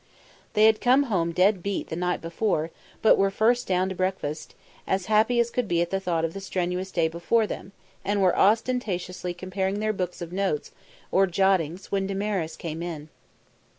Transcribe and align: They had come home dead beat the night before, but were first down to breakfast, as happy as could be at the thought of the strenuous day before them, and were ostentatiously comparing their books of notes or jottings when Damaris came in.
They 0.53 0.65
had 0.65 0.81
come 0.81 1.03
home 1.13 1.31
dead 1.31 1.61
beat 1.61 1.89
the 1.89 1.95
night 1.95 2.23
before, 2.23 2.71
but 3.03 3.19
were 3.19 3.29
first 3.29 3.67
down 3.67 3.87
to 3.89 3.93
breakfast, 3.93 4.55
as 4.87 5.05
happy 5.05 5.39
as 5.39 5.51
could 5.51 5.67
be 5.67 5.79
at 5.79 5.91
the 5.91 5.99
thought 5.99 6.25
of 6.25 6.33
the 6.33 6.39
strenuous 6.41 6.89
day 6.89 7.07
before 7.07 7.45
them, 7.45 7.71
and 8.03 8.19
were 8.19 8.35
ostentatiously 8.35 9.35
comparing 9.35 9.79
their 9.79 9.93
books 9.93 10.19
of 10.19 10.33
notes 10.33 10.71
or 11.11 11.27
jottings 11.27 11.91
when 11.91 12.07
Damaris 12.07 12.55
came 12.55 12.81
in. 12.81 13.09